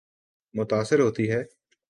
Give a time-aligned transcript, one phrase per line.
[0.53, 1.43] متاثر ہوتی ہے۔